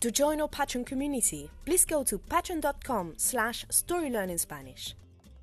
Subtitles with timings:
[0.00, 4.94] To join our Patreon community, please go to patreon.com slash storylearningspanish.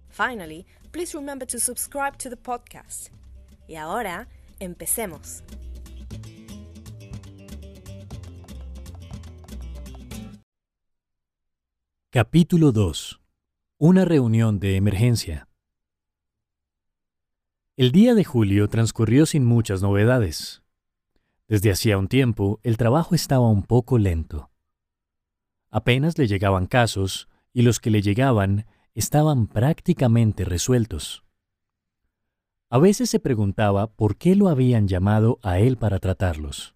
[0.07, 3.09] Finally, please remember to subscribe to the podcast.
[3.67, 4.29] Y ahora,
[4.61, 5.43] empecemos.
[12.09, 13.19] Capítulo 2.
[13.77, 15.49] Una reunión de emergencia.
[17.75, 20.64] El día de julio transcurrió sin muchas novedades.
[21.47, 24.49] Desde hacía un tiempo el trabajo estaba un poco lento.
[25.69, 31.23] Apenas le llegaban casos y los que le llegaban estaban prácticamente resueltos.
[32.69, 36.75] A veces se preguntaba por qué lo habían llamado a él para tratarlos.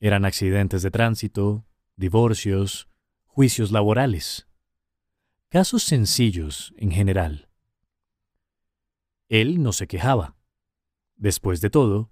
[0.00, 2.88] Eran accidentes de tránsito, divorcios,
[3.24, 4.46] juicios laborales.
[5.48, 7.48] Casos sencillos en general.
[9.28, 10.36] Él no se quejaba.
[11.16, 12.10] Después de todo,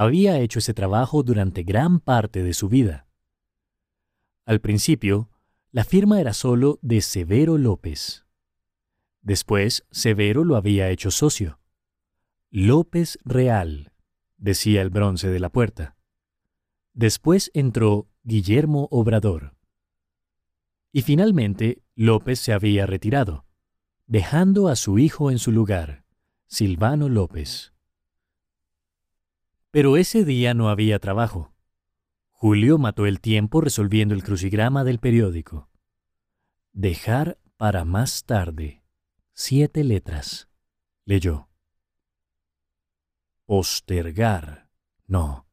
[0.00, 3.06] había hecho ese trabajo durante gran parte de su vida.
[4.46, 5.28] Al principio,
[5.72, 8.24] la firma era solo de Severo López.
[9.20, 11.60] Después, Severo lo había hecho socio.
[12.50, 13.92] López Real,
[14.38, 15.98] decía el bronce de la puerta.
[16.94, 19.54] Después entró Guillermo Obrador.
[20.92, 23.44] Y finalmente, López se había retirado,
[24.06, 26.06] dejando a su hijo en su lugar,
[26.46, 27.74] Silvano López.
[29.70, 31.52] Pero ese día no había trabajo.
[32.30, 35.68] Julio mató el tiempo resolviendo el crucigrama del periódico.
[36.72, 38.82] Dejar para más tarde.
[39.34, 40.48] Siete letras.
[41.04, 41.48] Leyó.
[43.44, 44.70] Postergar.
[45.06, 45.46] No.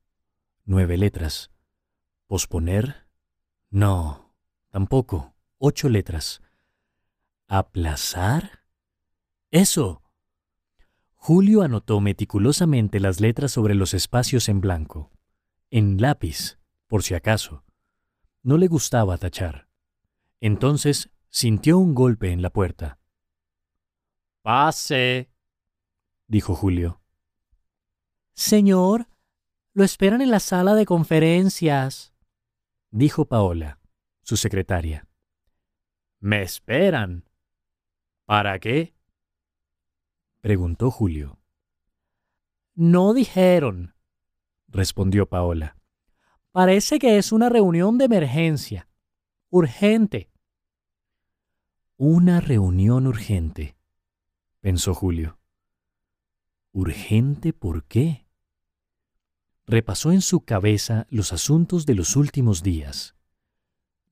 [0.66, 1.52] Nueve letras.
[2.28, 3.08] Posponer.
[3.70, 4.34] No.
[4.70, 5.36] Tampoco.
[5.58, 6.42] Ocho letras.
[7.48, 8.64] ¿Aplazar?
[9.52, 10.04] Eso.
[11.18, 15.12] Julio anotó meticulosamente las letras sobre los espacios en blanco,
[15.70, 16.58] en lápiz,
[16.88, 17.66] por si acaso.
[18.44, 19.68] No le gustaba tachar.
[20.40, 23.00] Entonces sintió un golpe en la puerta.
[24.42, 25.30] Pase,
[26.28, 27.02] dijo Julio.
[28.34, 29.08] Señor,
[29.74, 32.14] lo esperan en la sala de conferencias,
[32.92, 33.80] dijo Paola,
[34.22, 35.08] su secretaria.
[36.20, 37.30] ¿Me esperan?
[38.26, 38.97] ¿Para qué?
[40.42, 41.40] Preguntó Julio.
[42.76, 43.96] No dijeron,
[44.68, 45.78] respondió Paola.
[46.52, 48.88] Parece que es una reunión de emergencia.
[49.50, 50.32] Urgente.
[51.98, 53.78] Una reunión urgente,
[54.60, 55.40] pensó Julio.
[56.72, 58.28] ¿Urgente por qué?
[59.66, 63.16] Repasó en su cabeza los asuntos de los últimos días.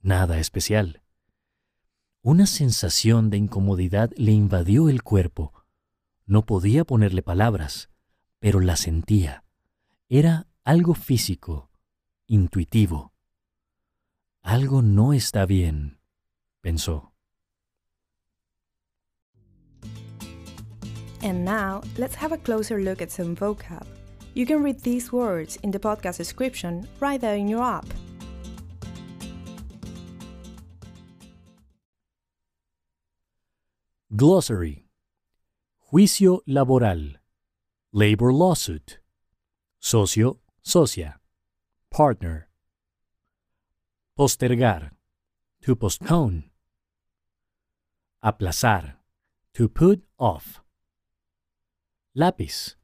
[0.01, 1.03] Nada especial.
[2.21, 5.53] Una sensación de incomodidad le invadió el cuerpo
[6.25, 7.89] no podía ponerle palabras,
[8.39, 9.43] pero la sentía.
[10.09, 11.69] Era algo físico,
[12.27, 13.13] intuitivo.
[14.41, 15.99] Algo no está bien,
[16.61, 17.11] pensó.
[21.21, 23.85] And now, let's have a closer look at some vocab.
[24.35, 27.85] You can read these words in the podcast description right there in your app.
[34.15, 34.84] Glossary
[35.95, 37.19] Juicio laboral.
[37.93, 38.99] Labor lawsuit.
[39.79, 41.21] Socio, socia.
[41.89, 42.49] Partner.
[44.17, 44.91] Postergar.
[45.61, 46.51] To postpone.
[48.21, 48.95] Aplazar.
[49.53, 50.59] To put off.
[52.13, 52.75] Lápiz.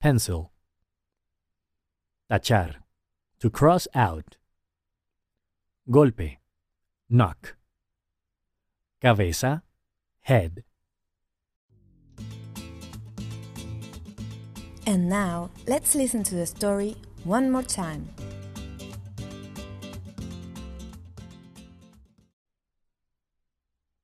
[0.00, 0.50] Pencil.
[2.30, 2.76] Tachar.
[3.40, 4.38] To cross out.
[5.90, 6.38] Golpe.
[7.10, 7.58] Knock.
[9.02, 9.62] Cabeza.
[10.22, 10.64] Head.
[14.88, 16.94] And now, let's listen to the story
[17.24, 18.06] one more time.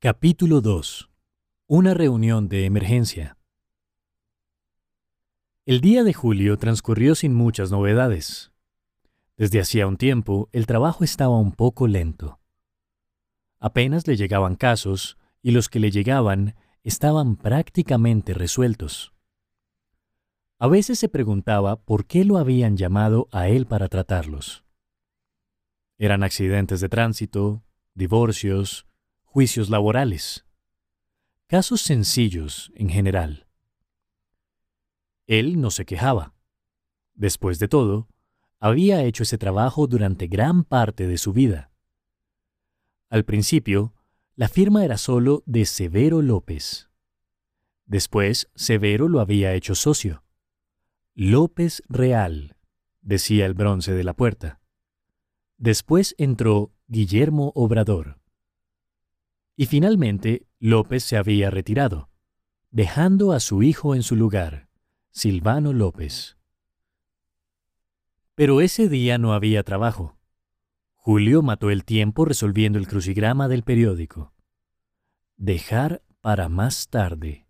[0.00, 1.08] Capítulo 2.
[1.69, 3.37] Una reunión de emergencia.
[5.67, 8.50] El día de julio transcurrió sin muchas novedades.
[9.37, 12.40] Desde hacía un tiempo el trabajo estaba un poco lento.
[13.61, 19.12] Apenas le llegaban casos y los que le llegaban estaban prácticamente resueltos.
[20.62, 24.62] A veces se preguntaba por qué lo habían llamado a él para tratarlos.
[25.99, 27.64] Eran accidentes de tránsito,
[27.94, 28.87] divorcios,
[29.25, 30.47] juicios laborales.
[31.49, 33.49] Casos sencillos en general.
[35.26, 36.32] Él no se quejaba.
[37.15, 38.06] Después de todo,
[38.61, 41.73] había hecho ese trabajo durante gran parte de su vida.
[43.11, 43.94] Al principio,
[44.37, 46.88] la firma era solo de Severo López.
[47.85, 50.23] Después, Severo lo había hecho socio.
[51.14, 52.56] López Real,
[53.03, 54.61] decía el bronce de la puerta.
[55.59, 58.19] Después entró Guillermo Obrador.
[59.55, 62.09] Y finalmente López se había retirado,
[62.70, 64.69] dejando a su hijo en su lugar,
[65.11, 66.38] Silvano López.
[68.35, 70.17] Pero ese día no había trabajo.
[70.94, 74.32] Julio mató el tiempo resolviendo el crucigrama del periódico.
[75.37, 77.47] Dejar para más tarde.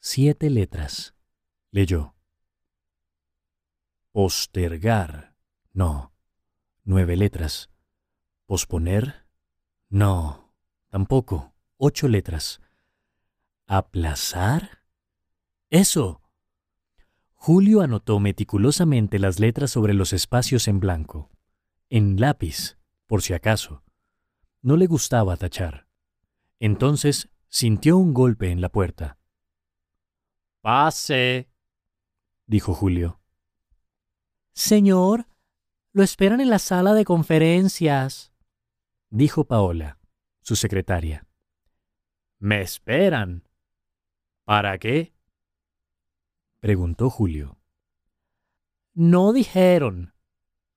[0.00, 1.14] Siete letras.
[1.70, 2.13] Leyó.
[4.14, 5.34] Postergar.
[5.72, 6.12] No.
[6.84, 7.68] Nueve letras.
[8.46, 9.26] Posponer.
[9.88, 10.54] No.
[10.88, 11.52] Tampoco.
[11.78, 12.60] Ocho letras.
[13.66, 14.84] ¿Aplazar?
[15.68, 16.22] Eso.
[17.32, 21.32] Julio anotó meticulosamente las letras sobre los espacios en blanco.
[21.90, 22.78] En lápiz
[23.08, 23.82] por si acaso.
[24.62, 25.88] No le gustaba tachar.
[26.60, 29.18] Entonces sintió un golpe en la puerta.
[30.60, 31.48] Pase,
[32.46, 33.18] dijo Julio.
[34.54, 35.26] Señor,
[35.92, 38.32] lo esperan en la sala de conferencias,
[39.10, 39.98] dijo Paola,
[40.42, 41.26] su secretaria.
[42.38, 43.48] ¿Me esperan?
[44.44, 45.12] ¿Para qué?
[46.60, 47.58] preguntó Julio.
[48.92, 50.14] No dijeron,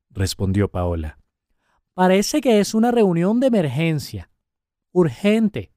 [0.10, 1.20] respondió Paola.
[1.94, 4.32] Parece que es una reunión de emergencia.
[4.92, 5.72] Urgente.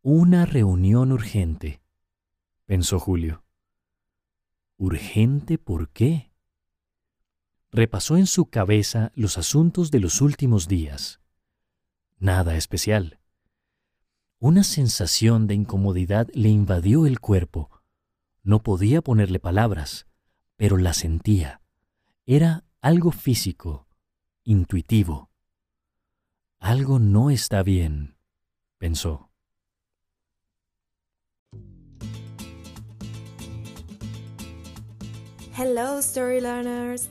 [0.00, 1.82] Una reunión urgente,
[2.64, 3.44] pensó Julio.
[4.78, 6.29] ¿Urgente por qué?
[7.72, 11.20] Repasó en su cabeza los asuntos de los últimos días.
[12.18, 13.20] Nada especial.
[14.40, 17.70] Una sensación de incomodidad le invadió el cuerpo.
[18.42, 20.06] No podía ponerle palabras,
[20.56, 21.62] pero la sentía.
[22.26, 23.86] Era algo físico,
[24.42, 25.30] intuitivo.
[26.58, 28.16] Algo no está bien,
[28.78, 29.30] pensó.
[35.56, 37.10] Hello, story learners!